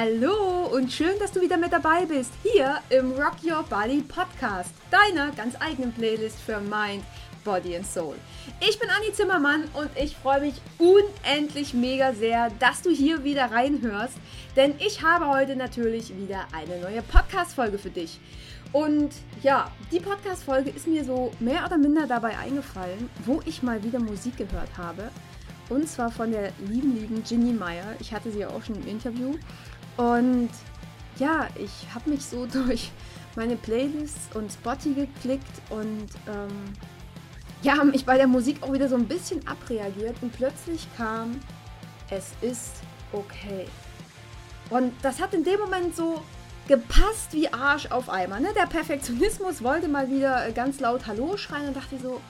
[0.00, 4.70] Hallo und schön, dass du wieder mit dabei bist, hier im Rock Your Body Podcast,
[4.92, 7.02] deiner ganz eigenen Playlist für Mind,
[7.42, 8.14] Body and Soul.
[8.60, 13.50] Ich bin Anni Zimmermann und ich freue mich unendlich mega sehr, dass du hier wieder
[13.50, 14.14] reinhörst,
[14.54, 18.20] denn ich habe heute natürlich wieder eine neue Podcast-Folge für dich.
[18.70, 19.10] Und
[19.42, 23.98] ja, die Podcast-Folge ist mir so mehr oder minder dabei eingefallen, wo ich mal wieder
[23.98, 25.10] Musik gehört habe.
[25.70, 27.94] Und zwar von der lieben, lieben Ginny Meyer.
[28.00, 29.34] Ich hatte sie ja auch schon im Interview.
[29.98, 30.50] Und
[31.18, 32.90] ja, ich habe mich so durch
[33.36, 36.72] meine Playlists und Spotty geklickt und ähm,
[37.62, 41.40] ja, mich bei der Musik auch wieder so ein bisschen abreagiert und plötzlich kam,
[42.10, 42.76] es ist
[43.12, 43.66] okay.
[44.70, 46.22] Und das hat in dem Moment so
[46.68, 48.38] gepasst wie Arsch auf Eimer.
[48.38, 48.48] Ne?
[48.54, 52.20] Der Perfektionismus wollte mal wieder ganz laut Hallo schreien und dachte so,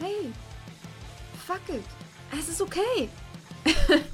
[0.00, 0.32] hey,
[1.46, 1.84] fuck it,
[2.38, 3.08] es ist okay.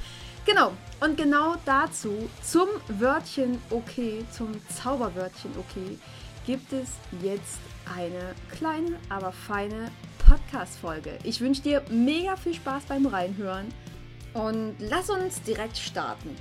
[0.45, 5.99] genau, und genau dazu, zum Wörtchen okay, zum Zauberwörtchen okay,
[6.47, 6.91] gibt es
[7.23, 7.59] jetzt
[7.97, 11.19] eine kleine, aber feine Podcast-Folge.
[11.25, 13.67] Ich wünsche dir mega viel Spaß beim Reinhören
[14.35, 16.35] und lass uns direkt starten.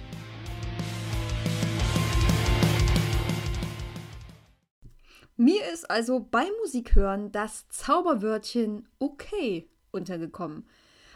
[5.38, 10.68] Mir ist also beim Musikhören das Zauberwörtchen okay untergekommen.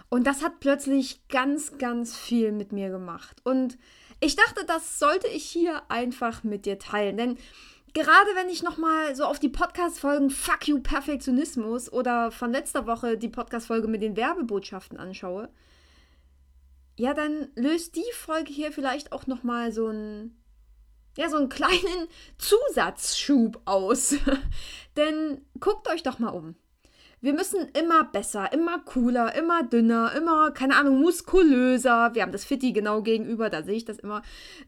[0.10, 3.42] Und das hat plötzlich ganz, ganz viel mit mir gemacht.
[3.44, 3.78] Und
[4.20, 7.18] ich dachte, das sollte ich hier einfach mit dir teilen.
[7.18, 7.38] Denn
[7.94, 13.18] gerade wenn ich nochmal so auf die Podcast-Folgen Fuck You Perfektionismus oder von letzter Woche
[13.18, 15.50] die Podcast-Folge mit den Werbebotschaften anschaue,
[16.98, 20.42] ja, dann löst die Folge hier vielleicht auch nochmal so einen
[21.18, 24.16] ja, so einen kleinen Zusatzschub aus.
[24.98, 26.56] Denn guckt euch doch mal um.
[27.22, 32.12] Wir müssen immer besser, immer cooler, immer dünner, immer, keine Ahnung, muskulöser.
[32.14, 34.22] Wir haben das Fitti genau gegenüber, da sehe ich das immer.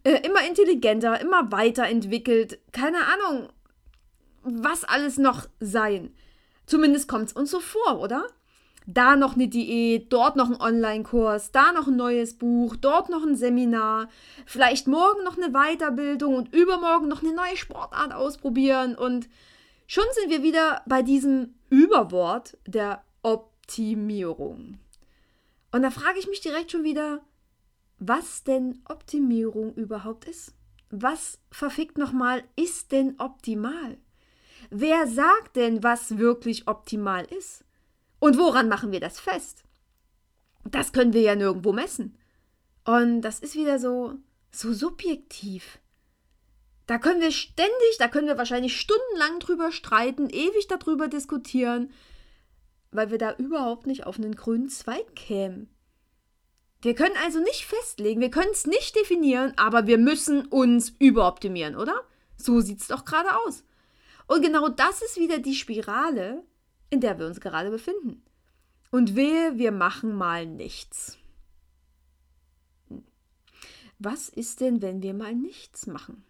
[0.04, 2.60] Äh, immer intelligenter, immer weiterentwickelt.
[2.72, 3.50] Keine Ahnung,
[4.44, 6.14] was alles noch sein.
[6.66, 8.28] Zumindest kommt es uns so vor, oder?
[8.88, 13.22] da noch eine Diät, dort noch ein Online-Kurs, da noch ein neues Buch, dort noch
[13.22, 14.08] ein Seminar,
[14.46, 19.28] vielleicht morgen noch eine Weiterbildung und übermorgen noch eine neue Sportart ausprobieren und
[19.88, 24.80] schon sind wir wieder bei diesem Überwort der Optimierung.
[25.72, 27.22] Und da frage ich mich direkt schon wieder,
[28.00, 30.54] was denn Optimierung überhaupt ist.
[30.90, 33.98] Was verfickt nochmal ist denn optimal?
[34.70, 37.64] Wer sagt denn, was wirklich optimal ist?
[38.20, 39.64] Und woran machen wir das fest?
[40.64, 42.18] Das können wir ja nirgendwo messen.
[42.86, 44.16] Und das ist wieder so,
[44.52, 45.80] so subjektiv.
[46.88, 51.92] Da können wir ständig, da können wir wahrscheinlich stundenlang drüber streiten, ewig darüber diskutieren,
[52.92, 55.70] weil wir da überhaupt nicht auf einen grünen Zweig kämen.
[56.82, 61.76] Wir können also nicht festlegen, wir können es nicht definieren, aber wir müssen uns überoptimieren,
[61.76, 62.04] oder?
[62.38, 63.64] So sieht es doch gerade aus.
[64.28, 66.44] Und genau das ist wieder die Spirale,
[66.90, 68.24] in der wir uns gerade befinden.
[68.92, 71.18] Und wehe, wir machen mal nichts.
[72.88, 73.04] Hm.
[74.00, 76.24] Was ist denn, wenn wir mal nichts machen?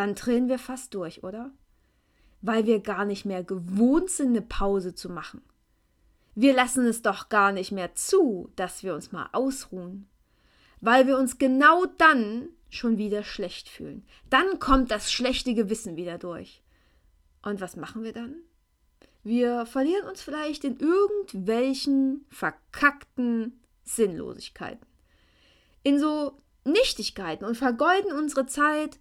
[0.00, 1.50] Dann drehen wir fast durch, oder?
[2.40, 5.42] Weil wir gar nicht mehr gewohnt sind, eine Pause zu machen.
[6.34, 10.08] Wir lassen es doch gar nicht mehr zu, dass wir uns mal ausruhen.
[10.80, 14.06] Weil wir uns genau dann schon wieder schlecht fühlen.
[14.30, 16.62] Dann kommt das schlechte Gewissen wieder durch.
[17.42, 18.36] Und was machen wir dann?
[19.22, 24.86] Wir verlieren uns vielleicht in irgendwelchen verkackten Sinnlosigkeiten.
[25.82, 28.98] In so Nichtigkeiten und vergeuden unsere Zeit,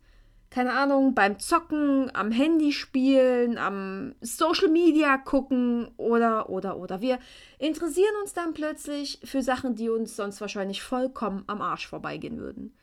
[0.50, 7.02] keine Ahnung, beim Zocken, am Handy spielen, am Social Media gucken oder, oder, oder.
[7.02, 7.20] Wir
[7.60, 12.76] interessieren uns dann plötzlich für Sachen, die uns sonst wahrscheinlich vollkommen am Arsch vorbeigehen würden.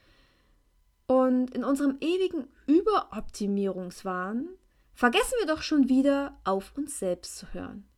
[1.06, 4.48] Und in unserem ewigen Überoptimierungswahn
[4.94, 7.88] vergessen wir doch schon wieder auf uns selbst zu hören.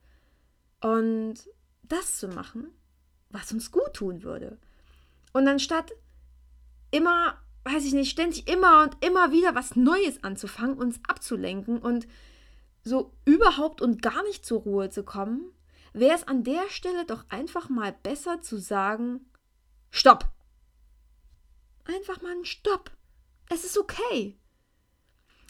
[0.81, 1.37] Und
[1.83, 2.71] das zu machen,
[3.31, 4.59] was uns gut tun würde.
[5.33, 5.93] Und anstatt
[6.91, 7.39] immer,
[7.71, 12.07] weiß ich nicht, ständig immer und immer wieder was Neues anzufangen, uns abzulenken und
[12.83, 15.53] so überhaupt und gar nicht zur Ruhe zu kommen,
[15.93, 19.27] wäre es an der Stelle doch einfach mal besser zu sagen,
[19.91, 20.29] Stopp.
[21.85, 22.91] Einfach mal ein Stopp.
[23.49, 24.39] Es ist okay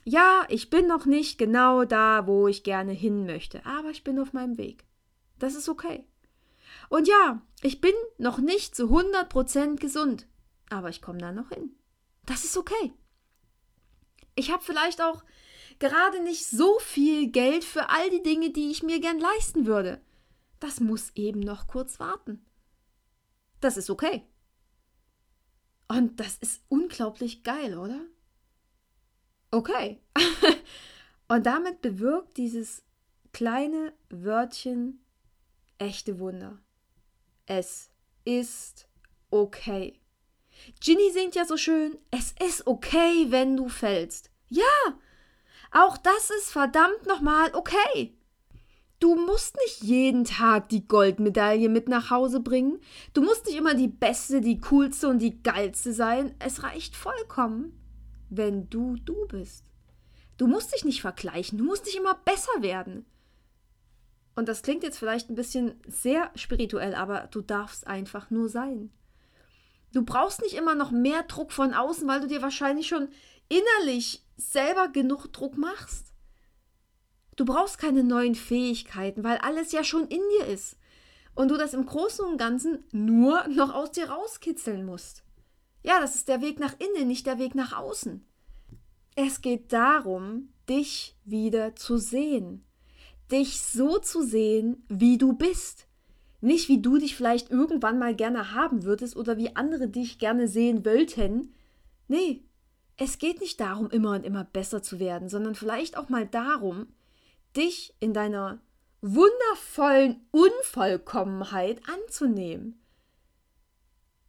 [0.08, 4.18] ja, ich bin noch nicht genau da, wo ich gerne hin möchte, aber ich bin
[4.18, 4.86] auf meinem Weg.
[5.38, 6.06] Das ist okay.
[6.88, 10.26] Und ja, ich bin noch nicht zu 100% gesund,
[10.70, 11.74] aber ich komme da noch hin.
[12.28, 12.92] Das ist okay.
[14.34, 15.24] Ich habe vielleicht auch
[15.78, 20.02] gerade nicht so viel Geld für all die Dinge, die ich mir gern leisten würde.
[20.60, 22.44] Das muss eben noch kurz warten.
[23.60, 24.26] Das ist okay.
[25.88, 27.98] Und das ist unglaublich geil, oder?
[29.50, 29.98] Okay.
[31.28, 32.84] Und damit bewirkt dieses
[33.32, 35.02] kleine Wörtchen
[35.78, 36.58] echte Wunder.
[37.46, 37.90] Es
[38.26, 38.86] ist
[39.30, 39.98] okay.
[40.80, 44.30] Ginny singt ja so schön, es ist okay, wenn du fällst.
[44.48, 44.64] Ja,
[45.70, 48.14] auch das ist verdammt nochmal okay.
[49.00, 52.80] Du musst nicht jeden Tag die Goldmedaille mit nach Hause bringen.
[53.14, 56.34] Du musst nicht immer die Beste, die Coolste und die Geilste sein.
[56.40, 57.80] Es reicht vollkommen,
[58.28, 59.64] wenn du du bist.
[60.36, 61.58] Du musst dich nicht vergleichen.
[61.58, 63.06] Du musst nicht immer besser werden.
[64.34, 68.90] Und das klingt jetzt vielleicht ein bisschen sehr spirituell, aber du darfst einfach nur sein.
[69.92, 73.08] Du brauchst nicht immer noch mehr Druck von außen, weil du dir wahrscheinlich schon
[73.48, 76.12] innerlich selber genug Druck machst.
[77.36, 80.76] Du brauchst keine neuen Fähigkeiten, weil alles ja schon in dir ist.
[81.34, 85.22] Und du das im Großen und Ganzen nur noch aus dir rauskitzeln musst.
[85.84, 88.26] Ja, das ist der Weg nach innen, nicht der Weg nach außen.
[89.14, 92.64] Es geht darum, dich wieder zu sehen.
[93.30, 95.87] Dich so zu sehen, wie du bist.
[96.40, 100.46] Nicht wie du dich vielleicht irgendwann mal gerne haben würdest oder wie andere dich gerne
[100.46, 101.52] sehen wollten.
[102.06, 102.44] Nee,
[102.96, 106.86] es geht nicht darum, immer und immer besser zu werden, sondern vielleicht auch mal darum,
[107.56, 108.60] dich in deiner
[109.00, 112.80] wundervollen Unvollkommenheit anzunehmen.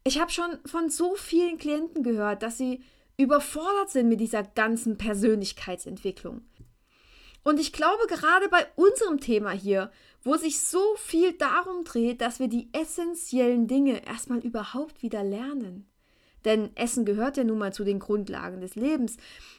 [0.03, 2.83] Ich habe schon von so vielen Klienten gehört, dass sie
[3.17, 6.41] überfordert sind mit dieser ganzen Persönlichkeitsentwicklung.
[7.43, 9.91] Und ich glaube, gerade bei unserem Thema hier,
[10.23, 15.89] wo sich so viel darum dreht, dass wir die essentiellen Dinge erstmal überhaupt wieder lernen.
[16.45, 19.17] Denn Essen gehört ja nun mal zu den Grundlagen des Lebens.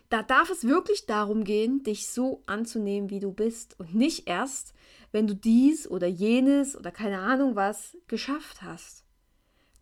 [0.08, 4.72] Da darf es wirklich darum gehen, dich so anzunehmen, wie du bist und nicht erst,
[5.12, 9.04] wenn du dies oder jenes oder keine Ahnung was geschafft hast.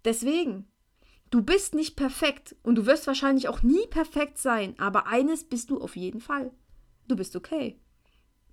[0.05, 0.69] Deswegen,
[1.31, 5.71] du bist nicht perfekt und du wirst wahrscheinlich auch nie perfekt sein, aber eines bist
[5.71, 6.51] du auf jeden Fall.
[7.07, 7.79] Du bist okay.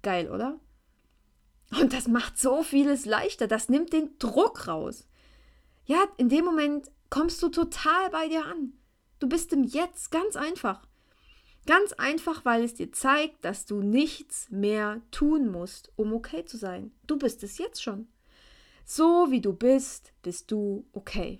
[0.05, 0.59] Geil, oder?
[1.81, 5.07] Und das macht so vieles leichter, das nimmt den Druck raus.
[5.85, 8.73] Ja, in dem Moment kommst du total bei dir an.
[9.17, 10.85] Du bist im Jetzt ganz einfach.
[11.65, 16.57] Ganz einfach, weil es dir zeigt, dass du nichts mehr tun musst, um okay zu
[16.57, 16.91] sein.
[17.07, 18.07] Du bist es jetzt schon.
[18.85, 21.39] So wie du bist, bist du okay.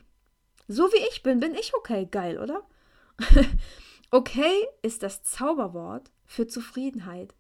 [0.68, 2.08] So wie ich bin, bin ich okay.
[2.10, 2.68] Geil, oder?
[4.10, 7.36] okay ist das Zauberwort für Zufriedenheit.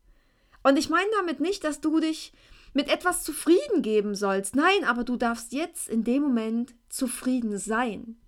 [0.65, 2.33] Und ich meine damit nicht, dass du dich
[2.73, 4.55] mit etwas zufrieden geben sollst.
[4.55, 8.19] Nein, aber du darfst jetzt in dem Moment zufrieden sein.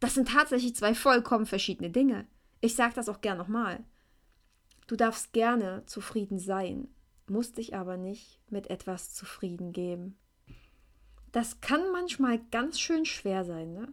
[0.00, 2.26] Das sind tatsächlich zwei vollkommen verschiedene Dinge.
[2.60, 3.84] Ich sage das auch gern nochmal.
[4.88, 6.88] Du darfst gerne zufrieden sein,
[7.28, 10.18] musst dich aber nicht mit etwas zufrieden geben.
[11.30, 13.92] Das kann manchmal ganz schön schwer sein, ne?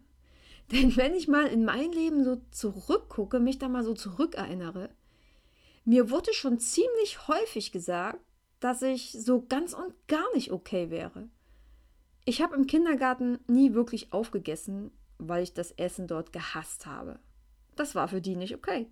[0.72, 4.90] Denn wenn ich mal in mein Leben so zurückgucke, mich da mal so zurückerinnere,
[5.86, 8.20] mir wurde schon ziemlich häufig gesagt,
[8.60, 11.28] dass ich so ganz und gar nicht okay wäre.
[12.26, 17.20] Ich habe im Kindergarten nie wirklich aufgegessen, weil ich das Essen dort gehasst habe.
[17.76, 18.88] Das war für die nicht okay.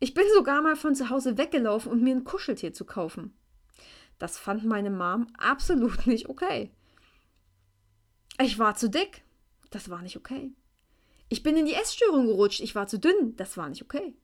[0.00, 3.34] Ich bin sogar mal von zu Hause weggelaufen, um mir ein Kuscheltier zu kaufen.
[4.18, 6.70] Das fand meine Mom absolut nicht okay.
[8.40, 9.22] Ich war zu dick.
[9.70, 10.52] Das war nicht okay.
[11.28, 12.60] Ich bin in die Essstörung gerutscht.
[12.60, 13.34] Ich war zu dünn.
[13.36, 14.14] Das war nicht okay.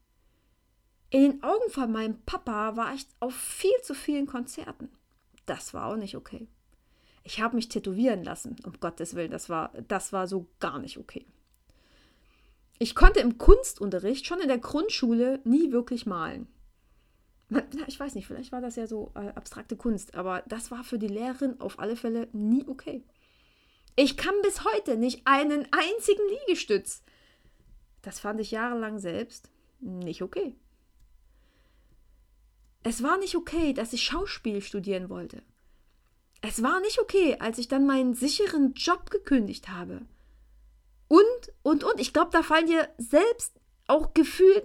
[1.12, 4.88] In den Augen von meinem Papa war ich auf viel zu vielen Konzerten.
[5.44, 6.48] Das war auch nicht okay.
[7.22, 9.30] Ich habe mich tätowieren lassen, um Gottes Willen.
[9.30, 11.26] Das war, das war so gar nicht okay.
[12.78, 16.48] Ich konnte im Kunstunterricht schon in der Grundschule nie wirklich malen.
[17.86, 20.98] Ich weiß nicht, vielleicht war das ja so äh, abstrakte Kunst, aber das war für
[20.98, 23.04] die Lehrerin auf alle Fälle nie okay.
[23.96, 27.02] Ich kann bis heute nicht einen einzigen Liegestütz.
[28.00, 30.56] Das fand ich jahrelang selbst nicht okay.
[32.82, 35.42] Es war nicht okay, dass ich Schauspiel studieren wollte.
[36.40, 40.02] Es war nicht okay, als ich dann meinen sicheren Job gekündigt habe.
[41.06, 42.00] Und, und, und.
[42.00, 44.64] Ich glaube, da fallen dir selbst auch gefühlt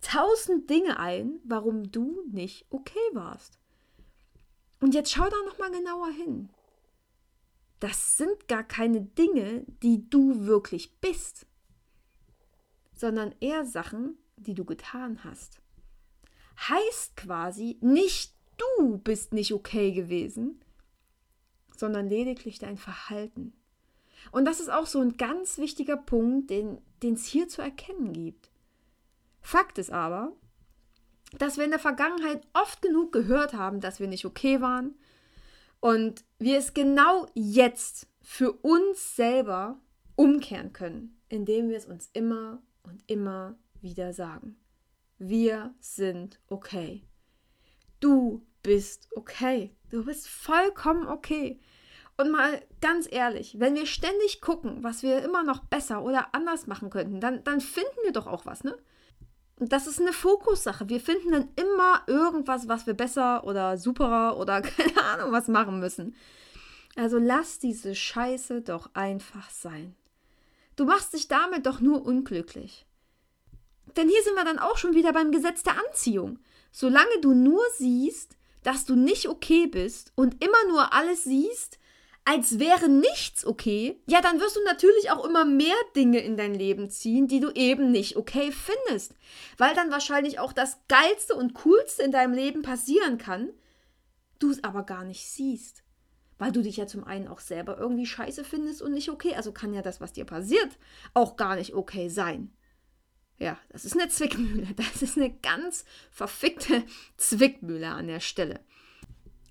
[0.00, 3.58] tausend Dinge ein, warum du nicht okay warst.
[4.80, 6.50] Und jetzt schau da nochmal genauer hin.
[7.80, 11.46] Das sind gar keine Dinge, die du wirklich bist,
[12.94, 15.60] sondern eher Sachen, die du getan hast.
[16.58, 20.60] Heißt quasi, nicht du bist nicht okay gewesen,
[21.76, 23.52] sondern lediglich dein Verhalten.
[24.32, 28.50] Und das ist auch so ein ganz wichtiger Punkt, den es hier zu erkennen gibt.
[29.40, 30.32] Fakt ist aber,
[31.38, 34.94] dass wir in der Vergangenheit oft genug gehört haben, dass wir nicht okay waren
[35.80, 39.78] und wir es genau jetzt für uns selber
[40.16, 41.12] umkehren können.
[41.28, 44.56] indem wir es uns immer und immer wieder sagen.
[45.18, 47.04] Wir sind okay.
[48.00, 49.74] Du bist okay.
[49.90, 51.60] Du bist vollkommen okay.
[52.18, 56.66] Und mal ganz ehrlich, wenn wir ständig gucken, was wir immer noch besser oder anders
[56.66, 58.76] machen könnten, dann, dann finden wir doch auch was, ne?
[59.58, 60.88] Und das ist eine Fokussache.
[60.88, 65.80] Wir finden dann immer irgendwas, was wir besser oder superer oder keine Ahnung was machen
[65.80, 66.14] müssen.
[66.94, 69.94] Also lass diese Scheiße doch einfach sein.
[70.76, 72.86] Du machst dich damit doch nur unglücklich.
[73.96, 76.38] Denn hier sind wir dann auch schon wieder beim Gesetz der Anziehung.
[76.72, 81.78] Solange du nur siehst, dass du nicht okay bist und immer nur alles siehst,
[82.26, 86.54] als wäre nichts okay, ja, dann wirst du natürlich auch immer mehr Dinge in dein
[86.54, 89.14] Leben ziehen, die du eben nicht okay findest.
[89.56, 93.50] Weil dann wahrscheinlich auch das Geilste und Coolste in deinem Leben passieren kann,
[94.40, 95.84] du es aber gar nicht siehst.
[96.38, 99.36] Weil du dich ja zum einen auch selber irgendwie scheiße findest und nicht okay.
[99.36, 100.78] Also kann ja das, was dir passiert,
[101.14, 102.52] auch gar nicht okay sein.
[103.38, 104.68] Ja, das ist eine Zwickmühle.
[104.76, 106.84] Das ist eine ganz verfickte
[107.16, 108.60] Zwickmühle an der Stelle.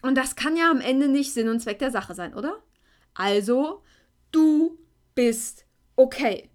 [0.01, 2.61] Und das kann ja am Ende nicht Sinn und Zweck der Sache sein, oder?
[3.13, 3.83] Also,
[4.31, 4.77] du
[5.15, 5.65] bist
[5.95, 6.49] okay.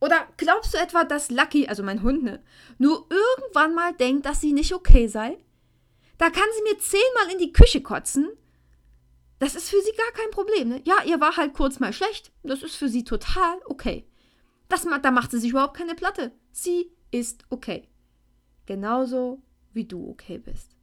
[0.00, 2.42] Oder glaubst du etwa, dass Lucky, also mein Hund, ne,
[2.78, 5.38] nur irgendwann mal denkt, dass sie nicht okay sei?
[6.18, 8.28] Da kann sie mir zehnmal in die Küche kotzen.
[9.38, 10.68] Das ist für sie gar kein Problem.
[10.68, 10.82] Ne?
[10.84, 12.32] Ja, ihr war halt kurz mal schlecht.
[12.42, 14.06] Das ist für sie total okay.
[14.68, 16.32] Das, da macht sie sich überhaupt keine Platte.
[16.58, 17.86] Sie ist okay.
[18.64, 19.42] Genauso
[19.74, 20.74] wie du okay bist.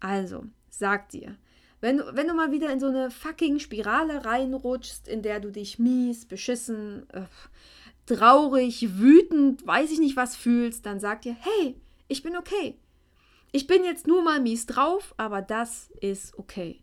[0.00, 1.36] Also, sag dir,
[1.82, 5.52] wenn du, wenn du mal wieder in so eine fucking Spirale reinrutschst, in der du
[5.52, 7.26] dich mies, beschissen, äh,
[8.06, 12.78] traurig, wütend, weiß ich nicht was fühlst, dann sag dir, hey, ich bin okay.
[13.52, 16.82] Ich bin jetzt nur mal mies drauf, aber das ist okay.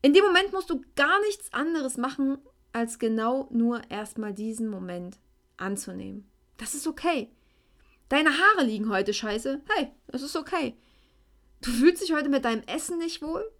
[0.00, 2.38] In dem Moment musst du gar nichts anderes machen,
[2.72, 5.18] als genau nur erstmal diesen Moment
[5.56, 6.30] anzunehmen.
[6.56, 7.30] Das ist okay.
[8.08, 9.62] Deine Haare liegen heute scheiße.
[9.74, 10.76] Hey, das ist okay.
[11.60, 13.50] Du fühlst dich heute mit deinem Essen nicht wohl?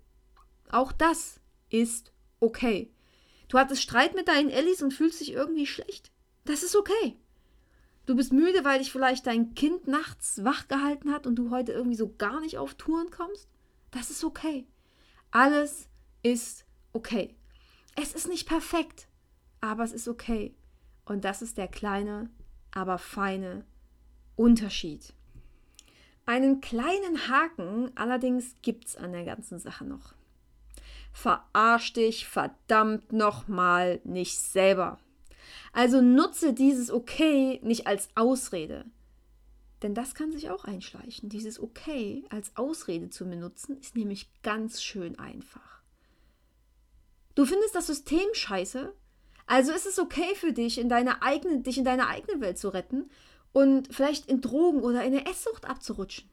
[0.71, 2.93] Auch das ist okay.
[3.49, 6.11] Du hattest Streit mit deinen Ellis und fühlst dich irgendwie schlecht?
[6.45, 7.17] Das ist okay.
[8.07, 11.73] Du bist müde, weil dich vielleicht dein Kind nachts wach gehalten hat und du heute
[11.73, 13.49] irgendwie so gar nicht auf Touren kommst?
[13.91, 14.67] Das ist okay.
[15.33, 15.89] Alles
[16.23, 17.35] ist okay.
[17.97, 19.09] Es ist nicht perfekt,
[19.61, 20.55] aber es ist okay.
[21.05, 22.31] Und das ist der kleine,
[22.77, 23.65] aber feine
[24.37, 25.15] Unterschied.
[26.27, 30.15] Einen kleinen Haken allerdings gibt es an der ganzen Sache noch.
[31.13, 34.99] Verarsch dich verdammt nochmal nicht selber.
[35.73, 38.85] Also nutze dieses Okay nicht als Ausrede.
[39.83, 41.31] Denn das kann sich auch einschleichen.
[41.31, 45.81] Dieses Okay als Ausrede zu benutzen, ist nämlich ganz schön einfach.
[47.35, 48.93] Du findest das System scheiße,
[49.47, 52.69] also ist es okay für dich, in deine eigene, dich in deine eigene Welt zu
[52.69, 53.11] retten
[53.53, 56.29] und vielleicht in Drogen oder in eine Esssucht abzurutschen.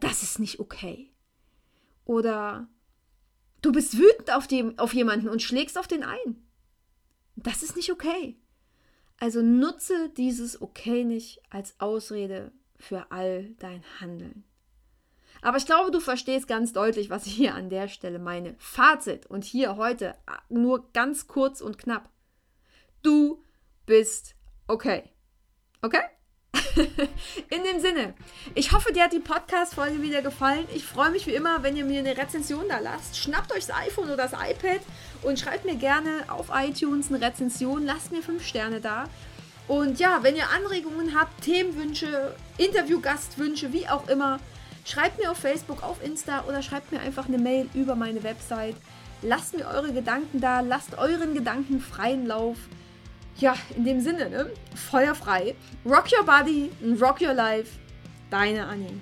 [0.00, 1.10] Das ist nicht okay.
[2.04, 2.68] Oder
[3.60, 6.42] du bist wütend auf, dem, auf jemanden und schlägst auf den ein.
[7.36, 8.38] Das ist nicht okay.
[9.18, 14.44] Also nutze dieses Okay nicht als Ausrede für all dein Handeln.
[15.42, 18.54] Aber ich glaube, du verstehst ganz deutlich, was ich hier an der Stelle meine.
[18.58, 20.14] Fazit und hier heute
[20.48, 22.10] nur ganz kurz und knapp.
[23.02, 23.42] Du
[23.84, 24.36] bist
[24.68, 25.10] okay.
[25.82, 26.02] Okay?
[27.50, 28.14] In dem Sinne,
[28.54, 30.68] ich hoffe, dir hat die Podcast-Folge wieder gefallen.
[30.72, 33.18] Ich freue mich wie immer, wenn ihr mir eine Rezension da lasst.
[33.18, 34.80] Schnappt euch das iPhone oder das iPad
[35.22, 37.84] und schreibt mir gerne auf iTunes eine Rezension.
[37.84, 39.06] Lasst mir fünf Sterne da.
[39.66, 44.38] Und ja, wenn ihr Anregungen habt, Themenwünsche, Interviewgastwünsche, wie auch immer,
[44.84, 48.76] schreibt mir auf Facebook, auf Insta oder schreibt mir einfach eine Mail über meine Website.
[49.22, 52.58] Lasst mir eure Gedanken da, lasst euren Gedanken freien Lauf
[53.36, 54.50] ja, in dem Sinne, ne?
[54.74, 55.54] Feuer frei.
[55.84, 57.78] Rock your body and rock your life.
[58.30, 59.00] Deine Annie.